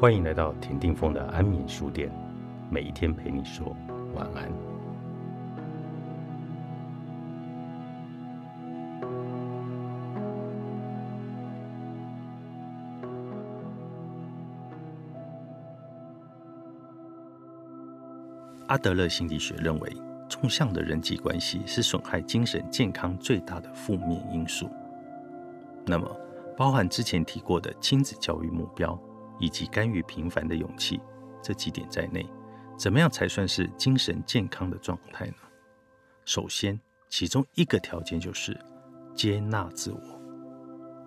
[0.00, 2.10] 欢迎来到田定峰的安眠书店，
[2.70, 3.76] 每一天陪你说
[4.14, 4.50] 晚安。
[18.68, 19.92] 阿德勒心理学认为，
[20.30, 24.70] 纵向的人际关系是损害精神健康最大的负面因素。
[25.84, 26.10] 那么，
[26.56, 28.98] 包含之前提过的亲子教育目标。
[29.40, 31.00] 以及甘于平凡的勇气
[31.42, 32.24] 这几点在内，
[32.76, 35.34] 怎么样才算是精神健康的状态呢？
[36.24, 38.56] 首先，其中一个条件就是
[39.14, 40.00] 接纳自我。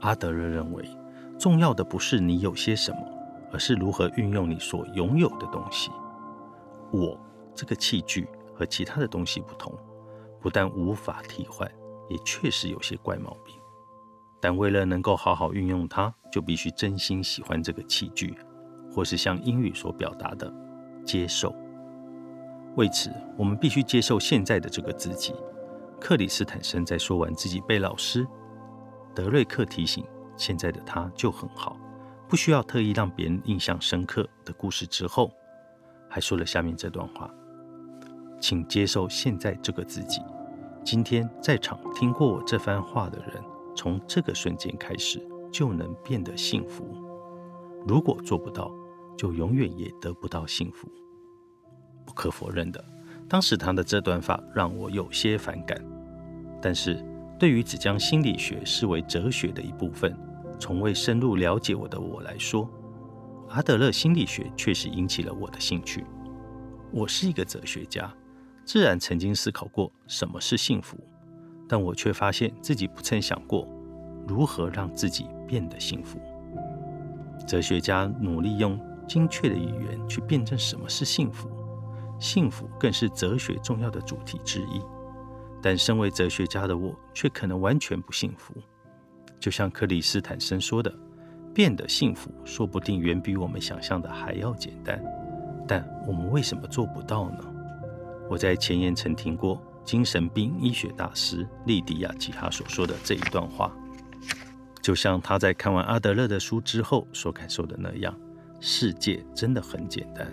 [0.00, 0.86] 阿德勒认为，
[1.38, 2.98] 重要的不是你有些什么，
[3.52, 5.90] 而是如何运用你所拥有的东西。
[6.92, 7.18] 我
[7.54, 9.72] 这个器具和其他的东西不同，
[10.40, 11.70] 不但无法替换，
[12.10, 13.55] 也确实有些怪毛病。
[14.46, 18.38] 但为了能够好好运用它，就必须真心喜欢这个器具，
[18.92, 20.48] 或是像英语所表达的
[21.04, 21.52] 接受。
[22.76, 25.34] 为此，我们必须接受现在的这个自己。
[26.00, 28.24] 克里斯坦森在说完自己被老师
[29.16, 31.76] 德瑞克提醒现在的他就很好，
[32.28, 35.32] 不需要特意让别人印象深刻的故事之后，
[36.08, 37.28] 还说了下面这段话：
[38.38, 40.22] 请接受现在这个自己。
[40.84, 43.42] 今天在场听过我这番话的人。
[43.76, 45.20] 从这个瞬间开始，
[45.52, 46.84] 就能变得幸福。
[47.86, 48.74] 如果做不到，
[49.16, 50.88] 就永远也得不到幸福。
[52.04, 52.84] 不可否认的，
[53.28, 55.80] 当时他的这段话让我有些反感。
[56.60, 57.04] 但是，
[57.38, 60.16] 对于只将心理学视为哲学的一部分，
[60.58, 62.68] 从未深入了解我的我来说，
[63.50, 66.04] 阿德勒心理学确实引起了我的兴趣。
[66.90, 68.12] 我是一个哲学家，
[68.64, 70.96] 自然曾经思考过什么是幸福。
[71.68, 73.66] 但我却发现自己不曾想过
[74.26, 76.18] 如何让自己变得幸福。
[77.46, 81.48] 哲学家努力用精确的语言去辩证什么是幸福，
[82.18, 84.80] 幸福更是哲学重要的主题之一。
[85.62, 88.54] 但身为哲学家的我，却可能完全不幸福。
[89.38, 90.92] 就像克里斯坦森说的
[91.54, 95.02] ：“变得幸福，说不定远比我们想象的还要简单。”
[95.68, 97.38] 但我们为什么做不到呢？
[98.28, 99.60] 我在前言曾听过。
[99.86, 103.72] 精神病医学大师利迪亚·吉哈所说的这一段话，
[104.82, 108.12] 就像他在看完阿德勒的书之后所感受的那样：
[108.60, 110.26] 世界真的很简单，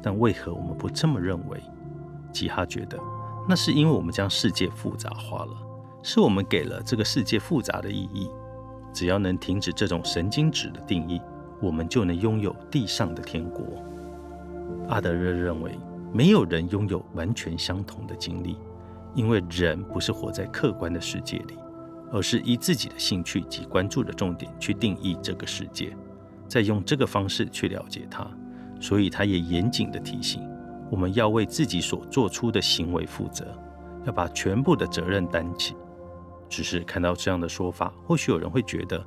[0.00, 1.60] 但为何我们不这么认为？
[2.32, 2.96] 吉哈觉得，
[3.48, 5.56] 那是因为我们将世界复杂化了，
[6.04, 8.30] 是我们给了这个世界复杂的意义。
[8.92, 11.20] 只要能停止这种神经质的定义，
[11.60, 13.66] 我们就能拥有地上的天国。
[14.88, 15.76] 阿德勒认为，
[16.12, 18.56] 没有人拥有完全相同的经历。
[19.14, 21.58] 因为人不是活在客观的世界里，
[22.12, 25.96] 而是以自己的兴趣及关注的重点去定义这个世界，
[26.48, 28.26] 再用这个方式去了解它。
[28.80, 30.42] 所以，他也严谨的提醒
[30.90, 33.46] 我们要为自己所做出的行为负责，
[34.06, 35.76] 要把全部的责任担起。
[36.48, 39.04] 只是看到这样的说法，或许有人会觉得，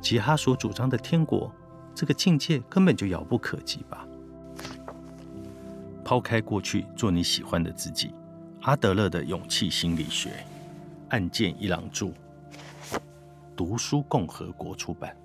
[0.00, 1.52] 吉哈所主张的天国
[1.94, 4.06] 这个境界根本就遥不可及吧？
[6.04, 8.14] 抛开过去，做你喜欢的自己。
[8.66, 10.44] 阿德勒的勇气心理学，
[11.10, 12.10] 案件一郎著，
[13.54, 15.16] 读书共和国出版。